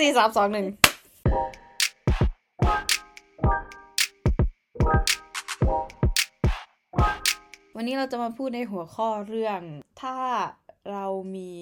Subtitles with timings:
[0.00, 0.66] สี่สามสองหนึ่ง
[7.76, 9.60] วันนี้เราจะมาพูดในหัวข้อเรื่อง
[10.02, 10.16] ถ้า
[10.92, 11.06] เรา
[11.36, 11.52] มี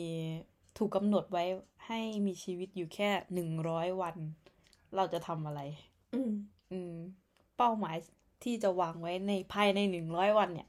[0.79, 1.45] ถูกกำหนดไว้
[1.87, 4.17] ให้มีชีวิตอยู่แค่หนึ่งร้อยวัน
[4.97, 5.61] เราจะทำอะไร
[6.15, 6.33] อืม
[6.73, 6.95] อืม
[7.57, 7.97] เป้าหมาย
[8.45, 10.69] ที่จะวางไว้ในภายในหนึ่งร้อยวันเนี่ย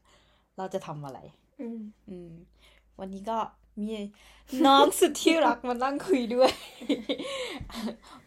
[0.57, 1.19] เราจะทำอะไร
[1.61, 2.31] อืมอืม
[2.99, 3.37] วันนี้ก็
[3.79, 3.93] มี
[4.65, 6.51] น้องสุดที่รักมานั่งคุยด้วย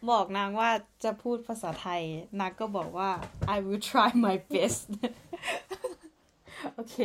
[0.09, 0.69] บอกนางว่า
[1.03, 2.01] จะพูดภาษาไทย
[2.39, 3.09] นางก็บอกว่า
[3.55, 4.87] I will try my best
[6.75, 6.95] โอเค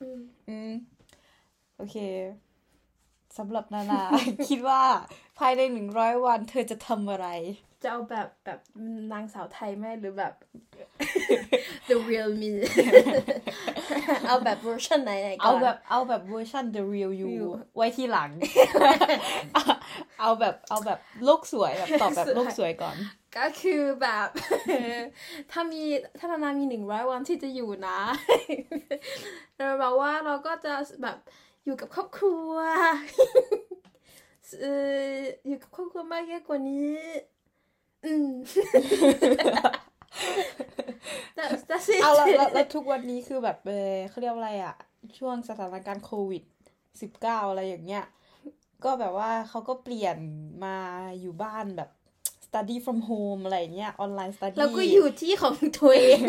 [0.00, 0.72] อืมอืม
[1.76, 1.96] โอเค
[3.38, 4.02] สำหรับนานา
[4.48, 4.82] คิดว่า
[5.38, 7.28] ภายในหนึ่งร้อยวัน เธอจะทำอะไร
[7.82, 8.60] จะเอาแบบแบบ
[9.12, 10.34] นางสาวไทยไหมหรือแบบ
[11.88, 12.52] the real me
[14.26, 18.30] เอาแบบเวอร์ชันไหนไหนก่อนเอาแบบเอาแบบเวอร์ชัน the real you You ไว้ที่หลัง
[20.20, 22.96] เอาแบบเอาแบบโลกสวยแบบตอบแบบโลกสวยก่อน
[23.36, 24.28] ก็คือแบบ
[25.50, 25.82] ถ้ามี
[26.18, 27.98] ถ้านานามีหนึ่งร้อยวันที่จะอยู่นะ
[29.56, 30.72] เราบอกว่าเราก็จะ
[31.02, 31.16] แบบ
[31.64, 32.52] อยู่กับครอบครัว
[34.60, 34.66] เอ
[35.04, 35.14] อ
[35.46, 36.94] อยู่กับครอบครัวมากแค่กว่านี้
[38.04, 38.28] อืม
[41.90, 44.76] แต่แต่สิเอาแล้วแล้วแล้วทุกวันนี้คือแบบเออเขาเรียกว่าอะไรอะ
[45.18, 46.42] ช่วงสถานการณ์โควิด
[47.02, 48.04] สิบเก้าอะไรอย่างเงี้ย
[48.84, 50.16] ก็แบบว่าเขาก็เปลี่ยน
[50.64, 50.76] มา
[51.20, 51.90] อยู่บ้านแบบ
[52.46, 56.20] study from home อะไรอย่างเงี้ยออนไลน์ study เราก็อยู่ที่ของตัวเอง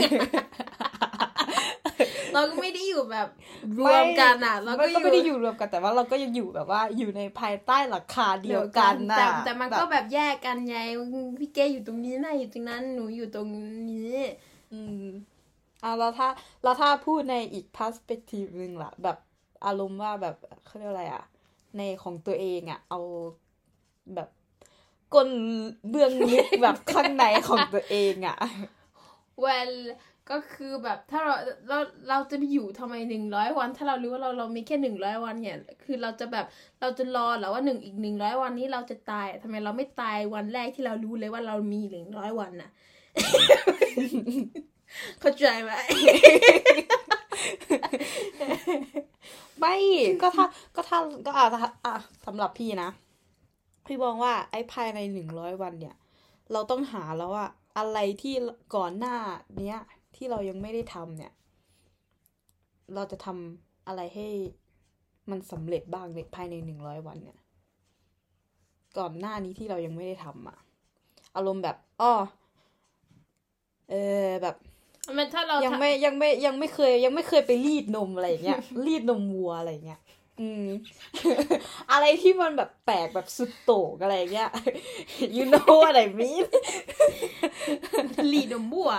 [2.34, 3.28] เราก็ไม่ได้อยู่แบบ
[3.80, 10.78] รวมกันอะ เราก็ก็ไม่ได้อยู่รวมกันแต่ว่าเราก็ยังอยู่แบบว่าอยู่ในภายใต้หลังคาเดียวกันนะแต่แต่มันก็แบบแบบแยกกันไง
[11.40, 13.48] พี่เก้อยู่ตรงนี้นายอยู่ตรงนั้นหนูอยู่ตรง
[13.92, 14.16] นี้
[14.74, 15.06] อืม
[15.84, 16.28] อะแล้วถ้า
[16.64, 19.18] แล้วถ้าพูดในอีก perspective หนึ่งล่ะ แบบ
[19.66, 21.24] อารมณ์ว่าแบบเขาเรียกอะไรอะ
[21.78, 23.00] ในของตัวเองอะเอา
[24.16, 24.30] แบบ
[25.14, 25.30] ก้น
[25.90, 28.38] เบื้องลึกแบบข้างในของตัวเองอะ
[29.44, 29.76] well
[30.32, 31.36] ก็คือแบบถ้าเรา
[31.68, 31.78] เรา
[32.10, 36.46] เราจะไปอยู่ทำไมหนึ่งร้อยวัน ถ้าเรารู้ว่าเราเรามีแค่หนึ่งร้อยวันเนี่ย คือเราจะแบบ
[36.82, 42.70] เราจะรอหรอว่าหนึ่งอีกหนึ่งร้อยวันนี้เราจะตายทำไมเราไม่ตายวันแรกที่เรารู้เลยว่าเรามีหนึ่งร้อยวันน่ะ
[45.20, 45.72] เข้าใจไหม
[49.60, 49.76] ไม่
[50.22, 51.94] ก็ถ้าก็ถ้าก็อะถ้าอะ
[52.26, 52.90] สำหรับพี่นะ
[53.86, 55.96] พี่มองว่าไอ้ภายในหนึ่งร้อยวันเนี่ย
[56.52, 57.46] เราต้องหาแล้วว่า
[57.78, 58.36] อะไรที่
[58.76, 59.16] ก่อนหน้า
[59.60, 59.80] เนี้ย
[60.16, 61.34] ที่เรายังไม่ได้ทำเนี่ย
[62.94, 64.28] เราจะทำอะไรให้
[65.30, 67.40] มันสำเร็จบ้างในภายในหนึ่งร้อยวันเนี่ย
[68.98, 70.58] ก่อนหน้านี้ที่เรายังไม่ได้ทำอะ
[71.36, 72.14] อารมณ์แบบอ้อ
[73.90, 73.94] เอ
[74.26, 74.56] อแบบ
[75.18, 80.02] มันถ้าเรายังไม่ยังไม่ยังไม่เคย ยังไม่เคยไปรีดนมอะไรอย่างเงี้ยรีดนมวัวอะไรอย่างเงี้ย
[80.42, 80.66] อืม
[81.92, 84.52] อะไรที่มันแบบแปลกแบบสุดโต่งอะไรอย่างเงี้ย
[85.36, 86.46] you know what I mean
[88.34, 88.92] ลีดมบัว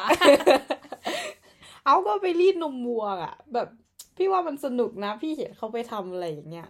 [1.85, 3.69] เอาก็ไปรีดนมวัวอะแบบ
[4.17, 6.69] พี่ว่ามันสนุกนะ พี่เห็นเขาไปทำอะไรอย่างเงี้ย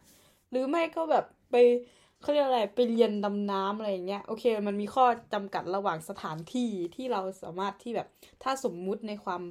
[0.50, 1.56] หรือไม่ก็แบบไป
[2.22, 8.09] เขาเรียกอะไรไปเรียนดำน้ำอะไรอย่างเงี้ยโอเค มันมีข้อจำกัดระหว่างสถานที่ที่เราสามารถที่แบบ
[8.43, 9.43] ถ้าสมมุติในความ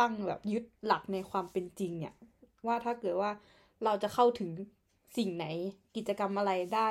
[0.00, 2.14] ตั้งแบบยึดหลักในความเป็นจริงเนี่ย
[2.66, 3.30] ว่าถ้าเกิดว่า
[3.84, 4.50] เราจะเข้าถึง
[5.16, 5.46] สิ่งไหน
[5.96, 6.90] กิจกรรมอะไรได้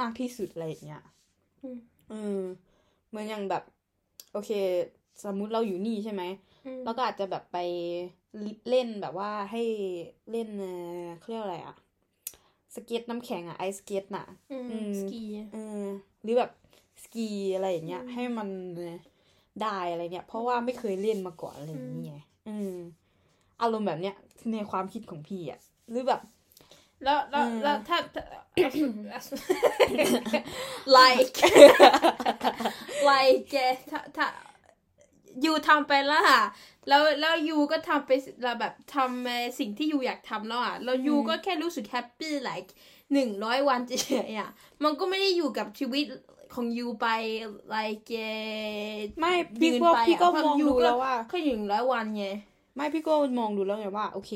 [0.00, 1.02] มากที่สุดอะไรอย่างเงี้ย
[1.62, 2.42] อืมเออ
[3.08, 3.62] เหมือนอย่างแบบ
[4.32, 4.50] โอเค
[5.24, 6.22] สมมุติเราอยู่นี่ใช่ไหม
[6.84, 7.58] แล้วก็อาจจะแบบไป
[8.68, 9.62] เล่นแบบว่าให้
[10.30, 10.64] เล่นเอ
[11.02, 11.76] อเขาเรียกอะไรอะ
[12.76, 15.22] สเก็ตน้ำแข็งอะไอสเก็ตน่ะอืมอืมสกี
[15.52, 15.86] เออ
[16.22, 16.50] หรือแบบ
[17.02, 18.48] สกีอะไรอย่างเงี้ย ให้มัน
[19.62, 22.76] ได้อะไรเงี้ยเพราะว่าไม่เคยเล่นมาก่อนอะไรอย่างเงี้ยอืม
[23.60, 24.14] อารมณ์แบบเนี้ย
[24.52, 25.60] ในความคิดของพี่อะ
[25.90, 26.20] หรือแบบ
[27.04, 28.70] แล้วแล้วอืมแล้วถ้าถ้า
[30.98, 31.36] like
[33.10, 33.56] like
[33.90, 34.26] ถ้าถ้า
[35.44, 36.42] ยูทำไปแล้วค่ะ
[36.88, 38.10] แล้วแล้วยูก็ทำไป
[38.42, 42.70] แล้วแบบทำในสิ่งที่ยูอยากทำแล้วอะแล้วยูก็แค่รู้สึกแฮปปี้ like
[43.12, 43.92] หนึ่งร้อยวันเฉ
[44.28, 44.50] ยๆอะ
[44.82, 46.04] มันก็ไม่ได้อยู่กับชีวิต
[46.54, 47.06] ของยูไป
[47.74, 48.32] like เอ่
[48.94, 52.26] อไม่พี่ยืนก็ไปพี่ก็อะเพราะมองยูดูก็แล้วว่าแค่หนึ่งร้อยวันไง
[52.76, 54.32] ไม่พี่ก็มองดูแล้วไงว่า โอเค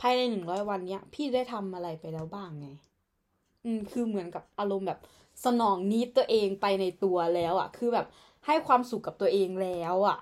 [0.00, 2.68] ภายในหนึ่งร้อยวันเนี้ย พี่ได้ทำอะไรไปแล้วบ้างไง
[3.64, 5.00] อืมคือเหมือนกับอารมณ์แบบ
[5.44, 8.06] สนองนิดตัวเองไปในตัวแล้วอะ่ะ คือแบบ
[8.46, 10.18] ให้ความสุขกับตัวเองแล้วอะ่ะ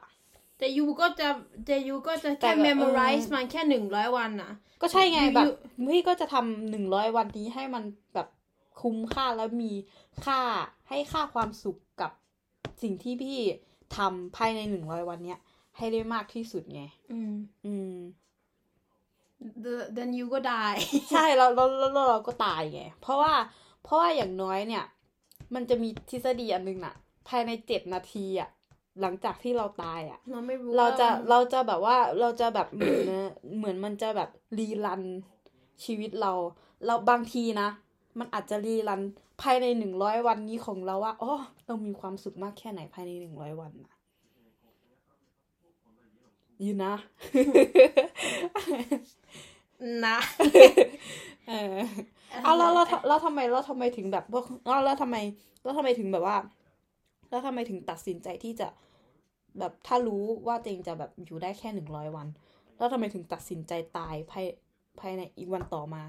[0.61, 1.29] แต่ยูก็จะ
[1.67, 5.47] แต่ยูก็จะแต่แค่แบบ memorize เออมันแค่หนึ่งร้อยวันนะก็ใช่ไงอยู่แบบ
[5.91, 7.85] พี่ก็จะทำหนึ่งร้อยวันนี้ให้มัน
[8.15, 8.29] แบบ
[8.81, 9.73] คุ้มค่าแล้วมี
[10.25, 10.41] ค่า
[10.89, 12.11] ให้ค่าความสุขกับ
[12.83, 13.39] สิ่งที่พี่
[13.97, 15.39] ทำภายในหนึ่งร้อยวันเนี้ย
[15.77, 17.35] ให้ได้มากที่สุดไง อืม
[17.67, 17.95] อืม
[19.65, 20.79] The- then you ก็ die
[21.11, 23.35] ใช่แล้วแล้วแล้วแล้วเราก็ตายไง เพราะว่า
[23.85, 24.85] เพราะว่าอย่างน้อยเนี่ย
[25.55, 26.95] มันจะมีทฤษฎีอันนึงน่ะ
[27.29, 28.49] ภายในเจ็ดนาทีอะ
[29.01, 35.03] หลังจากที่เราตายอะ เราไม่รู้เราจะว่เราจะแบบว่าเราจะแบบเหมือนนะเหมือนมันจะแบบรีรัน
[35.85, 36.33] ชีวิตเรา
[36.87, 37.69] เราบางทีนะ
[38.19, 39.01] มันอาจจะรีรัน
[39.43, 41.35] ภายในหนึ่งร้อยวันนี้ของเราว่าอ๋อ
[41.67, 43.95] เรามีความสุขมากแค่ไหนภายในหนึ่งร้อยวันนะ
[46.63, 46.95] อยู่นะ
[50.07, 50.17] นะ
[51.49, 51.77] เออ
[52.45, 55.17] เอาแล้วแล้วแล้วทำไมแล้วทำไมถึงแบบว่าเอาแล้วทำไม
[55.63, 56.37] แล้วทำไมถึงแบบว่า
[57.31, 58.69] แล้วทำไมถึงตัดสินใจที่จะ
[59.59, 62.29] แบบถ้ารู้ว่าตัวเองจะแบบอยู่ได้แค่หนึ่งร้อยวัน
[62.77, 64.47] แล้วทำไมถึงตัดสินใจตายภาย
[65.01, 66.03] ภายในอีกวันต่อมา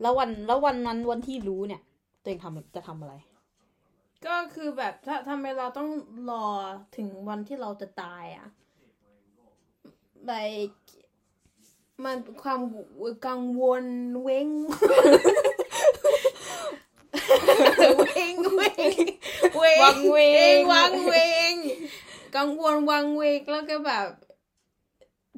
[0.00, 1.82] แล้ววันแล้ววันนั้นวันที่รู้เนี่ย
[2.22, 3.14] ตัวเองทำจะทำอะไร
[4.26, 5.90] ก็คือแบบถ้าทำไมเราต้อง
[6.30, 6.46] รอ
[6.96, 8.48] ถึงวันที่เราจะตายอะ
[10.30, 10.84] like
[12.04, 12.60] มันความ
[13.26, 13.84] กังวล
[14.22, 14.48] เว้ง
[18.00, 18.84] เว้งเว้ง
[19.56, 20.16] เว้ งวังเว
[20.54, 21.14] งวังเว
[21.52, 21.54] ง
[22.36, 24.08] กังวลวังเวงแล้วก็แบบ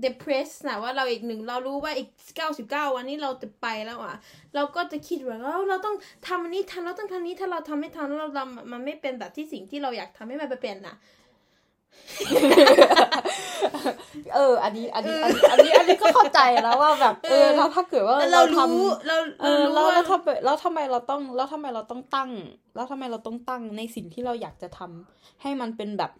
[0.04, 4.16] depressed นะว่าเราอีกหนึ่งเรารู้ว่าอีกเก้าสิบเก้าวันนี้เราจะไปแล้วอะ
[4.54, 5.96] เราก็จะคิดว่าเราเราต้อง
[6.26, 10.96] ทำอันนี้ทำเราต้องทำนี้ถ้าเราทำไม่ทำแล้วเราเรามันไม่เป็นแบบที่สิ่งที่เราอยากทำให้มันไปเป็นน่ะ
[14.34, 22.30] เออ อันนี้อันนี้อันนี้อันนี้อันนี้ก็เข้าใจแล้วว่าแบบ เออเออถ้าถ้าเกิดว่าเราทำรู้เราเอเราอรู้แล้วว่าแล้วทำไมแล้วทำไมเราต้องแล้วทำไมเราต้องตั้ง
[22.74, 26.12] แล้วทำไมเราต้องตั้งในสิ่งที่เราอยากจะทำให้มันเป็นแบบ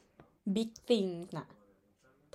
[0.57, 1.47] big thing น่ะ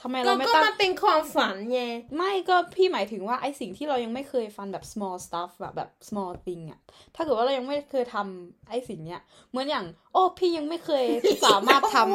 [0.01, 1.81] ทำไมก็เราไม่ก็ตั้งมันเป็นความฝันไง
[2.17, 6.79] ไม่ก็พี่หมายถึงว่าไอสิ่งที่เรายังไม่เคยฟันแบบ small stuff อะแบบ small thing อะ
[7.15, 11.05] ถ้าเกิดว่าเรายังไม่เคยทำไอสิ่งเนี้ยเหมือนอย่าง โอ้พี่ยังไม่เคย
[11.45, 12.05] สามารถทำ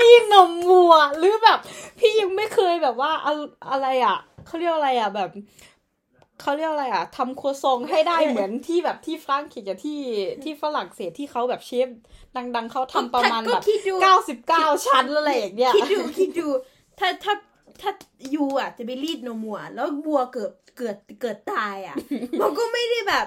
[0.00, 1.58] รีดนมวัว หรือแบบ
[1.98, 3.32] พี่ยังไม่เคยแบบว่าอะ
[3.70, 4.16] อะไรอะ
[4.46, 5.30] เขาเรียกอะไรอะแบบ
[6.40, 9.98] เขาเรียกอะไรอะทำครัวซองให้ได้เหมือนที่แบบที่ฝรั่งเศสกับที่
[10.44, 11.88] ที่ฝรั่งเศสที่เขาแบบเชฟ
[12.36, 16.48] ดัง ๆเขาทำประมาณก็แบบคิดดูเก้าสิบเก้าชั้นอะไรอย่างเงี้ยคิดดูคิดดู
[16.98, 17.34] ถ้าถ้า
[17.80, 17.90] ถ้า
[18.34, 21.96] ยูอะจะไปรีดนมวัว แล้ววัวเกิดเกิดเกิดตายอะ
[22.40, 23.26] มันก็ไม่ได้แบบ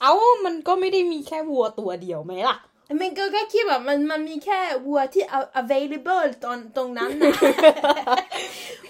[0.00, 0.12] เอ้า
[0.44, 2.56] มันก็ไม่ได้มีแค่วัวตัวเดียวไหมล่ะ
[3.00, 7.32] มันก็แค่คิดแบบมันมันมีแค่วัวที่ a- available ตอนตรงนั้นนะ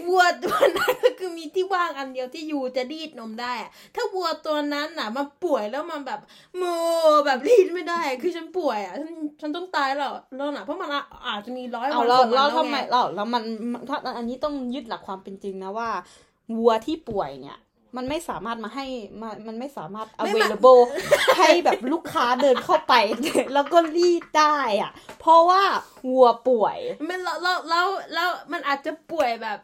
[0.08, 6.20] วัวตัวนั้นก็คือมีที่ว่างอันเดียวที่ยูจะรีดนมได้อะถ้าวัวตัวนั้นน่ะ มันป่วยแล้วมันแบบ
[6.56, 6.62] โม
[7.26, 15.90] แบบรีดไม่ได้ คือฉันป่วยอะฉันฉันต้องตายแล้วแล้วนะเพราะมันอะอาจจะมีร้อยเอาวันแล้วของมันแล้วแล้วทำไมไงแล้วแล้วมันมันถ้าอันนี้ต้องยึดหลักความเป็นจริงนะว่า
[16.56, 17.58] วัวที่ป่วยเนี่ย
[17.96, 18.86] มันไม่สามารถมาให้
[19.20, 20.82] มามันไม่สามารถ available
[21.38, 22.94] ให้แบบลูกค้าเดินเข้าไป
[23.54, 25.62] แล้วก็รีดได้อะเพราะว่า
[26.08, 29.58] วัวป่วย มันแล้วแล้วแล้วแล้วมันอาจจะป่วยแบบ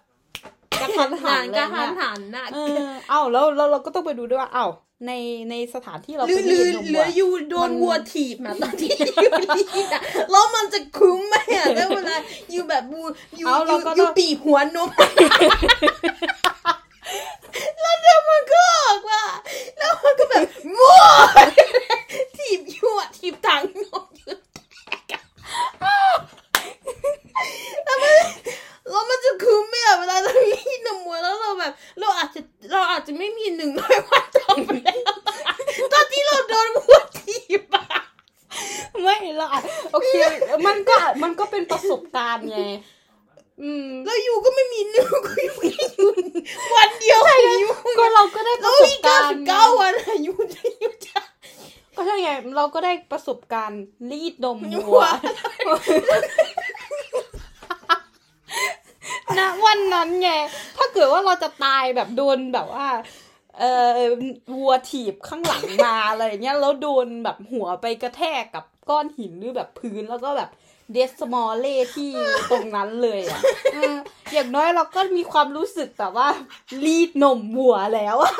[0.82, 4.66] กระทันหันกระทันเลยเนี่ยหันน่ะเออเอ้าแล้วแล้วเราก็ต้องไปดูด้วยว่าเอ้า
[5.06, 5.12] ใน
[5.50, 12.16] ในสถานที่เราหรืไปอหรีรือดนมหรืวัวออยู่โดนมันวัวถีบมาตอนที่อยู่รีดอะแล้วมันจะคุ้มไหมอะแล้วเวลา
[12.52, 13.00] อยู่แบบบู
[13.36, 14.88] อยู่เอาอเรายู่ก็อยู่ต้องปีบหัวนม
[17.80, 19.22] แล้วเดี๋ยวมันก็ออกมา
[19.78, 20.44] แล้วมันก็แบบ
[20.76, 21.02] มัว
[22.36, 24.34] ถีบอยู่อะถีบถังนมอยู่
[24.86, 25.22] แตกอะ
[27.84, 28.14] แล้วมัน
[28.90, 32.40] แล้วมันจะคุ้มไหมอะเวลาเรารีดนมวัวแล้วเราแบบ เราอาจจะ
[32.72, 35.16] เราอาจจะไม่มีหนึ่งร้อยวันต่อไปแล้ว
[35.92, 37.84] ตอนที่เราโดนวัวถีบอะ
[39.02, 39.60] ไม่ละอะ
[39.92, 40.12] โอเค
[40.66, 42.58] มันก็มันก็เป็นประสบการณ์ไง
[43.62, 46.10] อืมแล้วยูก็ไม่มีหนึ่งก็ยูแค่อยู่
[46.74, 47.68] วันเดียวของยู
[47.98, 51.20] ก็เราก็ได้ปแล้ระวสบอีกเก้าการสิบณ์เก้าวันอะยูจะยูจะ
[51.96, 55.04] ก็ใช่ไงเราก็ได้ประสบการณ์รีดนมวัวัวว
[59.38, 60.30] ณวันนั้นไง
[60.76, 62.88] ถ้าเกิดว่าเราจะตายแบบโดนแบบว่า
[63.58, 63.98] เอ่อ
[64.54, 70.50] วัวถีบข้างหลังมาอะไรเงี้ยแล้วโดนแบบหัวไปกระแทกกับก้อนหินหรือแบบพื้นแล้วก็แบบ
[70.92, 72.10] เดสมอลเล่ที่
[72.50, 73.40] ตรงนั้นเลยอะ
[73.74, 73.96] เออ
[74.32, 76.28] อย่างน้อยเราก็มีความรู้สึกแบบว่า
[76.84, 78.32] รีดนมวัวแล้วอะ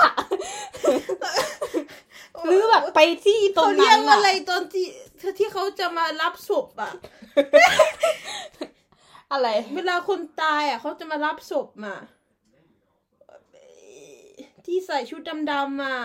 [2.47, 4.87] หรือแบบไปที่ตรงเขาเรีนั้ยนกอะไรอะตอนที่
[5.39, 6.93] ที่เขาจะมารับศพอะ
[9.33, 11.95] อะไร เวลาคนตายอะเขาจะมารับศพมา
[14.67, 15.21] ที่ใส่ชุด
[15.51, 15.99] ดำๆอะ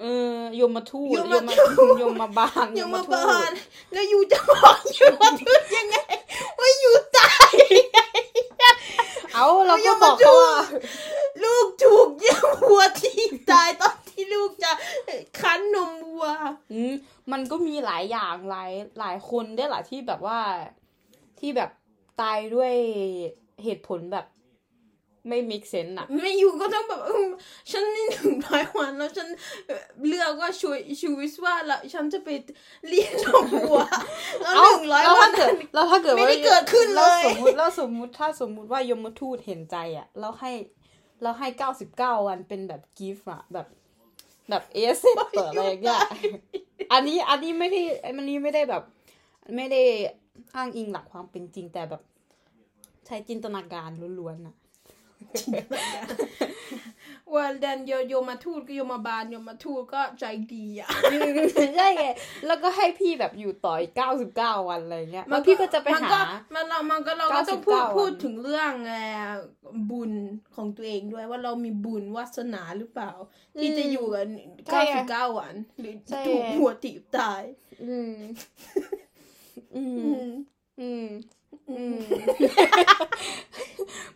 [0.00, 0.04] เอ
[0.36, 3.52] อยมทูตยมทูตยมบาลยังมาทูบาตน
[3.92, 5.96] แล้วยูจะบอกยูมาทูตยังไง
[6.58, 7.54] ว่ายูตาย
[9.34, 10.56] เอาเรายก็มบอกทูเขาตว่า
[11.44, 14.70] ลูกถูกเยี่ยมวัวที่ตายตอนที่ลูกจะ
[15.40, 16.26] คั้นนมวัว
[16.72, 16.92] อืม
[17.32, 20.40] มันก็มีหลายอย่างหลายหลายคนได้หลายที่แบบว่า
[21.40, 21.70] ที่แบบ
[22.22, 22.72] ตายด้วย
[23.64, 24.26] เหตุผลแบบ
[25.28, 27.28] ไม่ make sense อะไม่อยู่ก็ต้องแบบเออ
[27.70, 29.28] ฉันนี่หนึ่งร้อยวันแล้วฉัน
[29.66, 30.68] เอ่อเลือกว่าชู
[31.00, 32.28] ชูวิสว่าแล้วฉันจะไป
[32.88, 33.80] เลี้ยงนมวัว
[34.42, 40.52] แล้วหนึ่งร้อยแล้ววัถ้านเกิดแล้วถ้าเกิดไม่ว่าได้เกิดขึ้นเลยแวสมมติแล้วสมมติถ้าสมมุติว่ายมทูตเห็นใจอะแล้วให้
[41.22, 43.66] แล้วให้เก้าสิบเก้าวันเป็นแบบกิฟต์อะแบบ
[44.50, 44.98] แบบเอส
[45.32, 46.00] เปิดอะไรอย่างเงี้ย
[46.92, 48.82] อันนี้อันนี้ไม่ได้อันนี้ไม่ได้แบบ
[49.56, 49.82] ไม่ได้
[50.56, 52.02] อ้างอิงหลักความเป็นจริงแต่แบบ
[53.06, 54.54] ใช้จินตนาการล้วนๆอะ
[57.34, 60.88] ว่าเดนโยโยมาทูตก็โยมาบาลโยมาทูตก็ใจดีอะ
[61.76, 62.04] ใช่ไง
[62.46, 66.20] แล้วก็ให้พี่แบบอยู่ต่ออีกเก้าสิบเก้าวันอะไรเงี้ยแล้วพี่ก็จะไปมันหาก็
[66.54, 69.30] มันเรามันก็เราก็ต้องพูด99พูดถึงเรื่องเอ่อ
[69.90, 70.12] บุญ
[70.56, 73.12] ของตัวเองด้วยว่าเรามีบุญวาสนาหรือเปล่า
[73.60, 74.28] ที่จะอยู่กัน
[74.66, 77.42] ใช่เก้าไงสิบเก้าวัน หรือใช่ถูกหัวตีบตาย
[77.84, 78.14] อืม
[79.76, 80.24] อือืมม
[80.80, 81.41] อืมอื
[81.94, 81.96] ม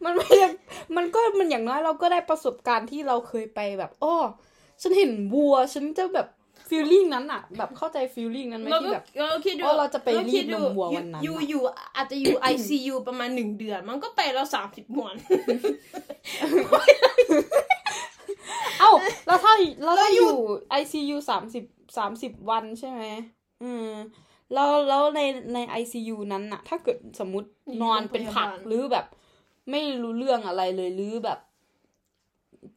[0.05, 0.49] มันไม่ได้
[0.97, 4.15] มันก็มันอย่างน้อยเราก็ได้ประสบการณ์ที่เราเคยไปแบบอ้อ
[4.83, 6.29] ฉันเห็นวัว ฉันจะแบบ
[6.69, 11.63] ฟีลลิ่งนั้นอะแบบเข้าใจฟีลลิ่งนั้นไหมเราที่ก็แบบเราคิดดูว่าเราจะไปรีดนมวัวเราคิดดูวันนั้นอยู่อะอยู่
[11.97, 15.15] อาจจะอยู่ ICU ประมาณหนึ่งเดือน มันก็ไปแล้วสามสิบวัน
[18.81, 18.91] เอ้า
[19.27, 20.33] แล้วถ้าแล้วแล้ถ้าวออยู่ยู่
[20.81, 21.65] ICU สามสิบ
[21.99, 23.03] สามสิบวันใช่ไหม
[23.63, 23.89] อืม
[24.53, 25.21] แล้วแล้วใน
[25.55, 27.49] ใน ICU นั้นอะถ้าเกิดสมมติ
[27.83, 29.07] นอนเป็นผักหรือแบบ
[29.71, 31.39] ไม่รู้เรื่องอะไรเลยหรือแบบ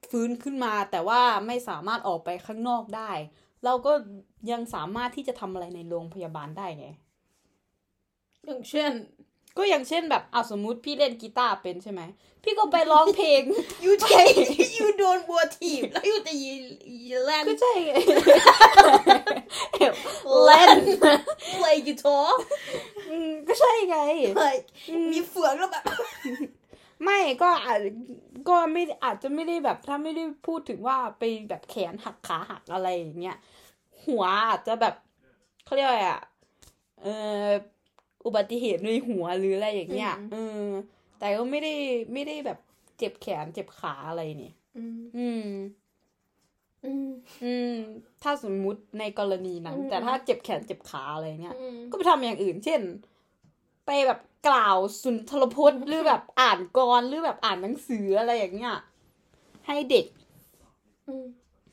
[0.09, 3.11] ฟื้นขึ้นมาแต่ว่าไม่สามารถออกไปข้างนอกได้
[3.65, 3.91] เราก็
[4.51, 6.88] ยังสามารถที่จะทำอะไรในโรงพยาบาลได้ไง
[8.45, 8.91] อย่างเช่น
[9.58, 12.01] ก็อย่างเช่นแบบอะสมมุติพี่เล่นกีตาร์เป็นใช่ไหม
[12.44, 13.41] พี่ก็ไปร้องเพลง
[13.86, 14.08] ยูเท
[14.77, 16.51] ยูโดนบัวถีบ แล้วยูจะยี
[17.03, 17.94] ยีแลนก็ใช่ไง
[20.46, 20.70] เล่น
[21.53, 22.27] play guitar
[23.10, 23.98] อืมก็ใช่ไง
[24.41, 24.65] like
[25.12, 25.84] มีเฟืองแล้วแบบ
[27.03, 27.79] ไม่ก็อาจ
[28.50, 33.38] ก็ไม่อาจจะไม่ได้แบบถ้าไม่ได้พูดถึงว่าไปแบบแขนหักขาหักอะไรอย่างเงี้ย
[34.06, 34.96] หัวอาจจะแบบ
[35.65, 36.22] เขาเรียกอะไรอะ
[37.01, 37.08] เอ
[37.46, 37.48] อ
[38.25, 40.69] อุบัติเหตุในหัวหรืออะไรอย่างเงี้ยอืมเออ
[41.19, 41.73] แต่ก็ไม่ได้
[42.13, 42.59] ไม่ได้แบบ
[42.97, 45.49] เจ็บแขนเจ็บขาอะไรเนี่ย อืม อืม
[46.85, 47.09] อืม
[47.43, 47.75] อืม
[48.23, 52.81] ถ้าสมมุติในกรณีนั้นอืมแต่ถ้าเจ็บแขนเจ็บขาอะไรเงี้ยอืมก็ไปทำอย่างอื่น เช่น
[53.85, 58.75] ไปแบบกล่าวสุนทรพจน์หรือแบบอ่านกรหรือแบบอ่านหนังสืออะไรอย่างเงี้ย
[59.67, 60.05] ให้เด็ก
[61.07, 61.25] อืม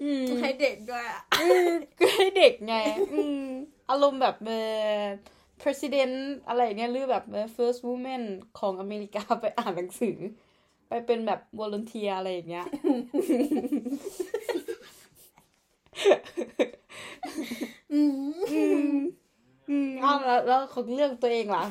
[0.02, 2.76] อืมให้เด็กด้วยอะอืมก็ให้เด็กไง
[3.12, 3.42] อืม
[3.90, 4.50] อารมณ์แบบเอ
[4.98, 5.02] อ
[5.62, 6.16] president
[6.48, 8.22] อะไรเนี่ยหรือแบบเอ่อ first woman
[8.58, 10.16] ของอเมริกาไปอ่านหนังสือ
[10.88, 12.66] ไปเป็นแบบ volunteer อะไรอย่างเงี้ย
[17.92, 18.12] อืม
[18.52, 18.96] อืม
[19.70, 21.64] อืมอ้าวแล้วแล้วของเรื่องตัวเองล่ะ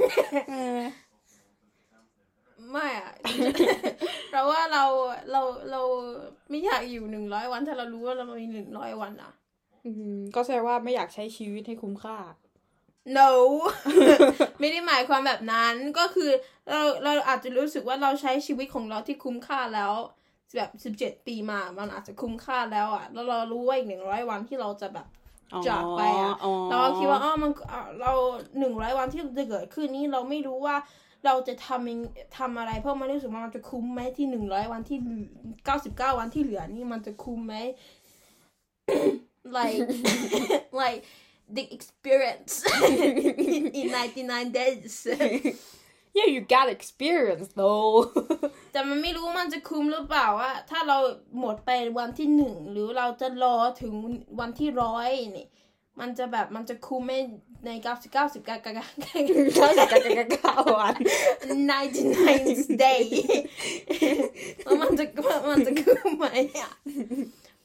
[0.49, 0.79] เออ
[2.71, 3.11] ไม่อะ
[4.31, 4.83] เราว่าเรา
[5.31, 5.81] เราเรา
[6.49, 9.31] ไม่อยากอยู่หนึ่งร้อยวันถ้าเรารู้ว่าเรามีหนึ่งร้อยวันอะ
[9.85, 12.17] อืมก็แสดงว่าไม่อยากใช้ชีวิตให้คุ้มค่า
[13.17, 13.29] no
[14.59, 16.31] ไม่ได้หมายความแบบนั้นก็คือ
[16.69, 19.93] เราเราอาจจะรู้สึกว่าเราใช้ชีวิตของเราที่คุ้มค่าแล้ว
[20.55, 25.07] แบบสิบเจ็ดปีมามันอาจจะคุ้มค่าแล้วอะ แล้วเรารู้ว่าอีกหนึ่งร้อยวันที่เราจะแบบ
[25.67, 26.35] จากไปอะ
[26.69, 28.11] เราก็คิดว่าอ๋อมันอะเรา
[28.59, 30.75] หนึ่งร้อยวันที่จะเกิดขึ้นนี้เราไม่รู้ว่า
[31.25, 31.99] เราจะทำยัง
[32.37, 34.97] ทำอะไร เพราะมันรู้สึกว่ามันจะคุ้มไหมที่หนึ่งร้อยวันที่
[35.65, 37.55] เก้าสิบเก้าวันที่เหลือนี่มันจะคุ้มไหม
[39.57, 39.87] like
[40.81, 41.01] like
[41.49, 45.07] the experience in, in 99 days
[46.17, 48.11] yeah you got experience though
[48.71, 50.97] แต่มันไม่รู้ว่ามันจะคุ้มหรือเปล่าว่าถ้าเรา
[51.39, 53.93] หมดไปวันที่หนึ่งหรือเราจะรอถึง
[54.39, 55.47] วันที่ร้อยนี่
[55.99, 57.11] มันจะแบบมันจะคุ้มไหม
[57.65, 60.95] ในเก้าสิบเก้าสิบเก้าเก้าเก้าเก้าสิบเก้าเก้าเก้าวัน
[61.75, 63.05] 99 day
[64.63, 65.05] แล้วมันจะ
[65.49, 66.25] มันจะคุ้มไหม
[66.61, 66.71] อะ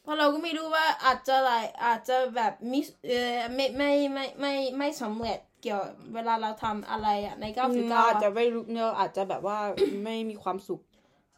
[0.03, 1.53] เพราะเราก็ไม่รู้ว่าอาจจะอะไร
[1.85, 5.83] อาจจะแบบมิสเออไม่ไม่ไม่ไม่ไม่สำเร็จเกี่ยว
[6.15, 9.59] เวลาเราทำอะไรอะในเรา99อาจจะไม่รู้เราอาจจะแบบว่า
[10.05, 10.81] ไม่มีความสุข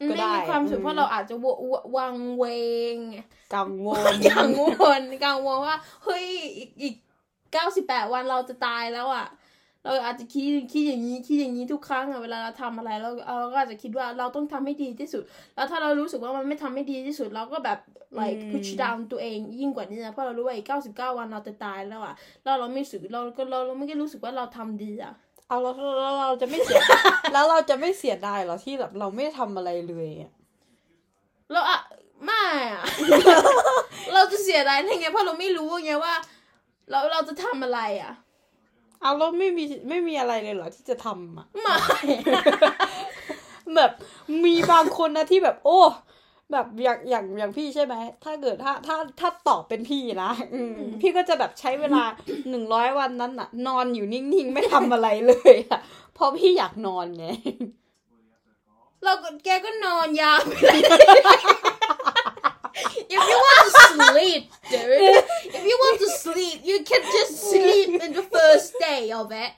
[0.09, 2.45] ก็ไม่ได้มีความสุขอืมเพราะเราอาจจะวววังเว
[2.95, 2.97] ง
[3.55, 6.27] กังวล กังวลกังวลว่าเฮ้ย
[6.57, 6.95] อีกอีก
[7.53, 9.27] เก้าสิบแปดวันเราจะตายแล้วอะ
[9.85, 13.11] เราอาจจะคิดคิดอย่างนี้คิดอย่างนี้ทุกครั้งอะเวลาเราทำอะไรเรา
[13.41, 15.23] เราก็อาจจะคิดว่าเราต้องทำให้ดีที่สุด
[15.55, 17.79] แล้วถ้าเรารู้สึกว่ามันไม่ทำให้ดีที่สุด เราก็แบบ
[18.21, 25.13] like push down ตัวเองยิ่งกว่านี้นะเพราะเรารู้ว่าอีกเก้าสิบเก้าวันเราจะตายแล้วอะเราเราไม่รู้สึกเราก็เราเราไม่ได้รู้สึกว่าเราทำดีอะ
[25.49, 26.81] เอาแล้วแล้วเราจะไม่เสีย
[27.33, 30.33] แล้วเราจะไม่เสียดายเหรอที่แบบเราไม่ทำอะไรเลยอะ
[31.53, 31.81] เราอะ
[32.25, 32.85] ไม่อะ
[34.15, 36.15] เราจะเสียดายได้ไงเพราะเราไม่รู้ไงว่า
[36.91, 38.13] เราเราจะทำอะไรอะ
[39.03, 43.93] เอาแล้วไม่มีไม่มีอะไรเลยเหรอที่จะทำอะไม่ไแบบ
[44.45, 45.79] มีบางคนนะที่แบบ โอ้
[46.53, 47.95] แบบอย่างอย่างอย่างพี่ใช่ไหม
[48.25, 52.05] ถ้าเกิดถ้าถ้าถ้าตอบเป็นพี่นะอืมพี่ก็จะแบบใช้เวลา
[52.49, 55.81] หนึ่งร้อยวันนั้นน่ะ นอนอยู่นิ่งๆ ไม่ทำอะไรเลยอะ
[56.15, 57.27] เพราะพี่อยากนอนไง
[59.05, 60.81] เราก็แกก็นอนยาวไปเลย
[63.15, 65.25] If you want to sleep, dude,
[65.57, 69.53] if you want to sleep, you can just sleep in the first day of it.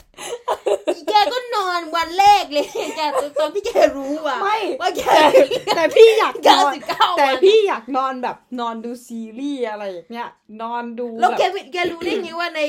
[1.08, 2.66] แกก็นอนวันแรกเลย
[2.96, 3.00] แก
[3.40, 5.44] ตอนที่แกรู้อะไม่ว่าแกแต่
[5.76, 10.30] แต่พี่อยากนอน99แต่วันพี่อยากนอนแบบนอนดูซีรีส์อะไรอย่างเงี้ย
[10.62, 12.60] นอนดูแล้วแกบบแกรู้ได้ไงว่าใน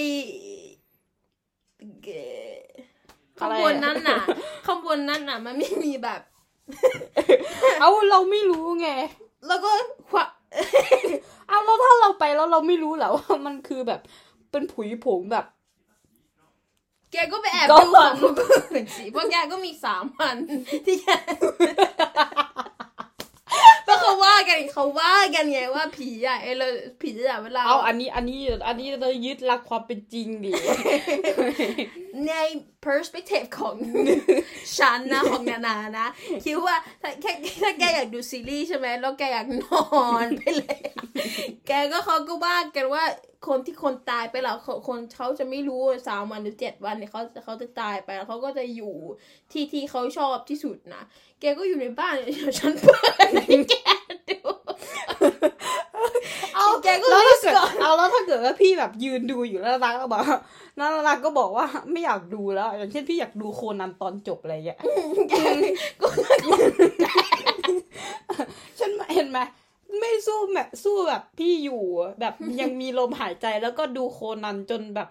[2.03, 2.09] แก
[3.39, 4.17] ข้างบนนั้นน่ะ
[4.65, 6.21] ข้างบนนั้นน่ะ มันไม่มีแบบ
[7.79, 8.89] เอาเราไม่รู้ไง
[9.47, 9.71] แล้วก็
[10.11, 10.25] ควะ
[11.47, 14.01] เอาแล้วถ้าเราไปแล้วเราไม่รู้เหรอว่ามันคือแบบ
[14.51, 15.45] เป็นผุยผงแบบ
[17.13, 20.35] แกก็ไปแอบก็ดูของคนอื่นสิเพราะแกก็มีสามพัน
[20.85, 21.07] ที่แก
[21.41, 21.47] ก็
[24.71, 26.67] เขาว่ากันเขาว่ากันไงว่าผีอะเออเรา
[27.01, 30.51] ผีอะเวลาเอาอันนี้อันนี้อันนี้เรายึดหลักความเป็นจริงดิ
[32.27, 32.33] ใน
[32.85, 33.75] perspective ของ
[34.77, 36.07] ฉันนะของนานานะ
[36.45, 37.31] คิดว่าถ้าแค่
[37.63, 39.85] ถ้าแกอยากดูซีรีส์ใช่ไหมแล้วแกอยากนอ
[40.25, 40.79] นไปเลย
[41.67, 43.03] แกก็เขาก็ว่ากันว่า
[43.47, 48.95] คนที่คนตายไปแล้วคนคนเขาจะไม่รู้สามวันหรือเจ็ดวันเนี่ยเขาเขาจะตายไปแล้วเขาก็จะอยู่
[49.51, 51.03] ที่ที่เขาชอบที่สุดนะ
[51.41, 53.75] แกก็อยู่ในบ้านเดี๋ยวฉันเปิดให้แก
[54.29, 54.39] ดู
[56.55, 60.39] เอา แกก็ แล้ว รู้ ถ้า สึ เกิ ก ดเอา แล้วถ้าเกิดว่าพี่แบบยืนดูอยู่แล้วรักก็บอกว่า
[60.79, 64.79] นารักก็บอกว่าไม่อยากดูแล้ว อย่างเช่นพี่อยากดูโคนันตอนจบอะไรอย่างเงี้ย
[66.01, 66.07] ก็
[68.79, 69.39] ฉันเห็นไหม
[69.99, 71.81] ไม่สู้แบบสู้แบบพี่อยู่
[72.19, 75.09] แบบยังมีลมหายใจแล้วก็ดูโคนันจนแบบ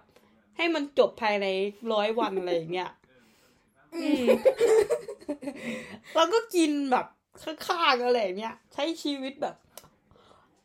[0.56, 1.46] ให้มันจบภายใน
[1.92, 2.90] ร้อยวันอะไรอย่างเงี้ย
[4.02, 4.24] อืม
[6.14, 7.06] แล้วก็กินแบบ
[7.42, 9.56] ข้างๆอะไรอย่างเงี้ย ใช้ชีวิตแบบ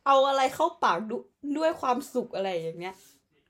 [0.06, 1.12] เอาอะไรเข้าปากด
[1.58, 2.94] ด้วยความสุขอะไรอย่างเงี้ย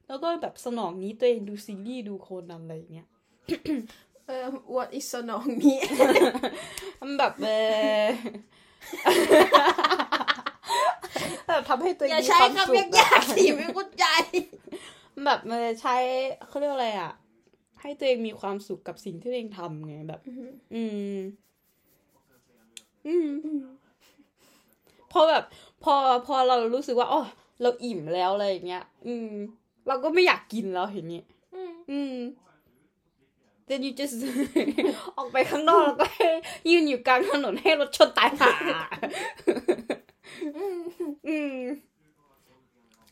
[0.08, 3.08] แล้วก็แบบสนองนี้ตัวเองดูซีรีส์ดูโคนันอะไรอย่างเงี้ย
[4.26, 5.78] เออ what is สนองนี้
[7.00, 7.48] มันแบบเอ
[8.02, 8.04] อ
[11.46, 14.06] แบบทำให้ตัวเองอย่ามีใช้ความสุคำขยากๆสิไม่เข้าใจ
[15.24, 15.96] แบบมันใช้
[16.48, 17.12] เขาเรียกว่าอะไรอะ
[17.80, 20.20] ให้ตัวเองมีความสุขกับสิ่งที่ตัวเองทำไงแบบ
[20.74, 20.82] อื
[21.14, 21.18] ม
[23.06, 23.28] อืม
[25.12, 25.44] พอแบบ
[25.84, 25.94] พอ
[26.26, 27.22] พอเรารู้สึกว่าอ๋อ
[27.62, 29.30] เราอิ่มแล้วอะไรอย่างเงี้ย อืม
[29.88, 31.22] เราก็ไม่อยากกินแล้วเห็นนี้
[31.90, 32.14] อืม
[33.68, 34.16] then you just
[35.16, 36.28] ออกไปข้างนอกแล้วก็ให้
[36.70, 38.50] ยืนอยู่กลางถนนให้รถชนตายห่า
[41.28, 41.56] อืม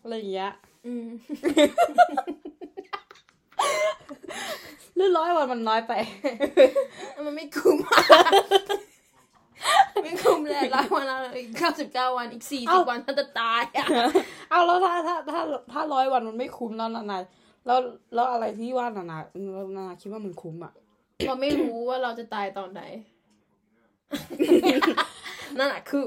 [0.03, 0.53] อะไรอย่างเงี้ย
[0.87, 1.07] อืม
[4.95, 5.93] หรือร้อยวันมันน้อยไป
[7.27, 7.77] มันไม่คุ้ม
[10.05, 13.87] ไม่คุ้มเลยร้อยวันละอีกเก้าสิบเก้าวันอีกสี่สิเอ้าบวันท่านจะตายอะ
[14.51, 15.41] เอาแล้วถ้าถ้าถ้า
[15.73, 17.19] ถ้าร้อยวันมันไม่คุ้มแล้วนานา
[17.67, 17.79] แล้ว
[18.15, 19.19] แล้วอะไรที่ว่านานา
[19.57, 20.73] นานาคิดว่ามันคุ้มอะ
[21.27, 22.83] เราไม่รู้ว่าเราจะตายตอนไหน
[25.59, 26.05] นั่นแหละคือ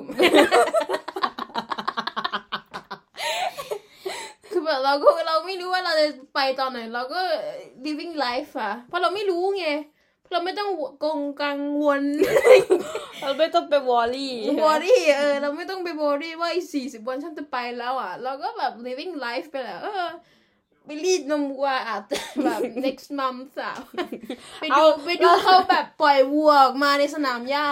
[4.52, 7.22] คือแบบเราก็เราไม่รู้ว่าเราจะไปตอนไหน เราก็
[7.86, 9.68] living life อะเพราะเราไม่รู้ไง
[10.32, 10.70] เราไม่ต้อง
[11.04, 12.04] กังกังวล
[13.22, 20.06] เราไม่ต้องไปวอรี่บอดี้เออ เราไม่ต้องไปบอดี้ว่าอีกสี่สิบวันฉันจะไปแล้วอะ เราก็แบบ living life ไปแหละเออ
[20.86, 23.74] ไปรีดนมวัวอาจจะแบบ next month อะ
[24.60, 27.68] ไปดูไปดูเขาแบบปล่อยวัวออกมาในสนามหญ้า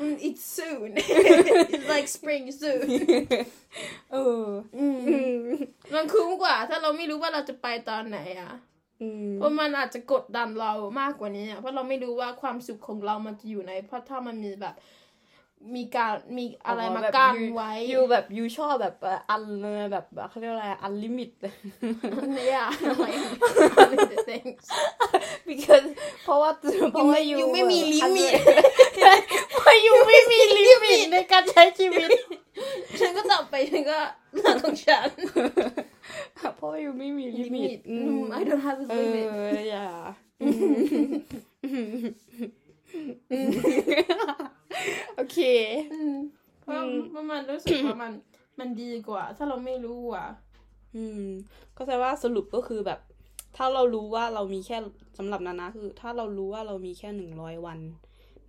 [0.00, 0.90] อืม it's soon
[1.74, 2.86] it's like spring soon
[4.12, 4.46] เออ
[4.78, 5.40] อืม
[5.94, 8.52] มันคุ้มกว่า ถ้าเราไม่รู้ว่าเราจะไปตอนไหนอะ
[9.02, 14.74] อืมเพราะมันอาจจะกดดันเรามากกว่านี้อะเพราะเราไม่รู้ว่าความสุขของเรามันจะอยู่ในเพราะถ้ามันมีแบบ
[15.76, 21.30] มีการมีอะไรมากั้นไว้ยูแบบยูชอบแบบเอ่ออันเลยแบบเขาเรียกว่าอะไรอันลิมิต
[22.36, 22.62] เนี่ย
[23.90, 24.64] like the things
[25.48, 25.86] because
[26.24, 26.50] เพราะว่า
[26.92, 28.32] เพราะว่า you you ไม่มี limit
[29.60, 32.10] เพราะ you ไม่มี limit ในการใช้ชีวิต
[33.00, 33.98] ฉันก็ต่อไปฉันก็
[34.34, 35.08] เรื่องของฉัน
[36.56, 39.86] เพราะว่า you ไม่มี limit อืม I don't have a a limit oh yeah
[45.16, 45.38] โอเค
[45.92, 46.14] อืม
[46.60, 48.12] เพราะเพราะมันรู้สึกว่ามัน
[48.60, 50.28] มันดีกว่า ถ้าเราไม่รู้อะ
[50.96, 51.24] อืม
[51.76, 53.00] ก็แปลว่าสรุปก็คือแบบ
[53.56, 54.76] ถ้าเรารู้ว่าเรามีแค่
[55.18, 57.78] สำหรับนานะคือ ถ้าเรารู้ว่าเรามีแค่หนึ่งร้อยวัน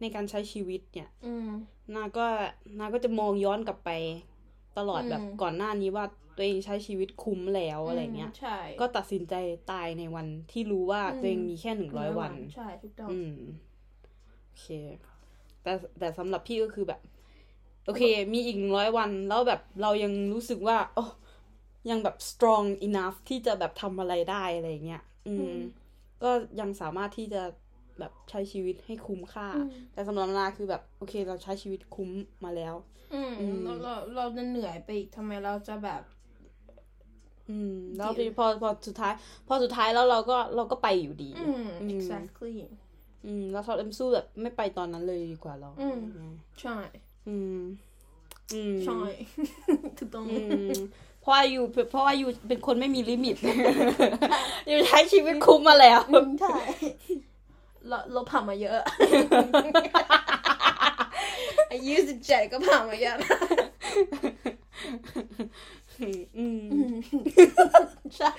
[0.01, 1.49] ในการใช้ชีวิตเนี่ย อืม
[1.95, 2.25] นาก็
[2.79, 3.89] นาก็จะมองย้อนกลับไป
[4.77, 9.33] ตลอดอืมแบบก่อนหน้านี้ว่าตัวเองใช้ชีวิตคุ้มแล้วอะไรเงี้ยใช่ก็ตัดสินใจ
[9.71, 13.33] ตายในวันที่รู้ว่าอืมตัวเองมีแค่หนึ่งร้อยวัน ใช่ถูกต้องอืม
[14.45, 14.67] โอเค
[15.67, 17.01] แต่แต่สำหรับพี่ก็คือแบบ
[17.85, 18.03] โอเค
[18.33, 21.03] มีอีกหนึ่งร้อยวัน แล้วแบบเรายังรู้สึกว่าโอ้
[21.89, 25.55] ยังแบบ strong enough ที่จะแบบทำอะไรได้อะไรเงี้ย อืม
[26.23, 27.41] ก็ยังสามารถที่จะ
[27.99, 32.09] แบบใช้ชีวิตให้คุ้มค่าอืมแต่สำหรับนาคือแบบ โอเค เราใช้ชีวิตคุ้ม
[32.43, 32.75] มาแล้ว
[33.13, 36.01] อืมอืมเราเราเราจะเหนื่อยไปอีกทำไมเราจะแบบ
[37.49, 39.13] อืม แล้วพอพอสุดท้าย
[39.47, 42.55] พอสุดท้ายแล้วเราก็เราก็ไปอยู่ดี อืมอืม exactly
[43.27, 45.99] อืมแล้วทอดเอ็มสู้แบบไม่ไปตอนนั้นเลยดีกว่าเราอืม
[46.61, 46.77] ใช่
[47.27, 47.59] อืม
[48.53, 48.99] อืมใช่
[49.97, 50.37] ถูกต้องอื
[50.71, 50.79] ม
[51.21, 53.35] เพราะว่าอยู่เพราะว่าอยู่เป็นคนไม่มีลิมิต
[54.67, 56.57] อยู่ใช้ชีวิตคุ้มมาแล้วอืมใช่
[57.87, 58.77] เราเราผ่านมาเยอะ
[61.73, 63.39] I use the jet ก็ผ่านมาเยอะนะ
[66.37, 66.67] อืม
[68.17, 68.31] ใช่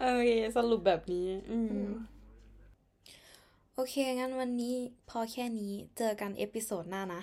[0.00, 1.70] โอเคสรุปแบบนี้ อืม
[3.78, 4.76] โอเค งั้นวันนี้
[5.10, 7.22] พอแค่นี้เจอกัน episode หน้านะ